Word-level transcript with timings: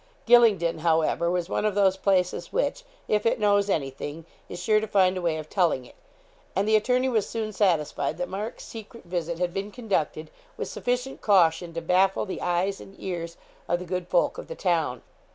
Gylingden, 0.25 0.79
however, 0.79 1.29
was 1.29 1.47
one 1.47 1.63
of 1.63 1.75
those 1.75 1.95
places 1.95 2.51
which, 2.51 2.83
if 3.07 3.23
it 3.23 3.39
knows 3.39 3.69
anything, 3.69 4.25
is 4.49 4.59
sure 4.59 4.79
to 4.79 4.87
find 4.87 5.15
a 5.15 5.21
way 5.21 5.37
of 5.37 5.47
telling 5.47 5.85
it, 5.85 5.93
and 6.55 6.67
the 6.67 6.75
attorney 6.75 7.07
was 7.07 7.29
soon 7.29 7.53
satisfied 7.53 8.17
that 8.17 8.27
Mark's 8.27 8.63
secret 8.63 9.03
visit 9.03 9.37
had 9.37 9.53
been 9.53 9.69
conducted 9.69 10.31
with 10.57 10.67
sufficient 10.69 11.21
caution 11.21 11.71
to 11.75 11.81
baffle 11.83 12.25
the 12.25 12.41
eyes 12.41 12.81
and 12.81 12.95
ears 12.97 13.37
of 13.69 13.77
the 13.77 13.85
good 13.85 14.07
folk 14.07 14.39
of 14.39 14.47
the 14.47 14.55
town. 14.55 15.03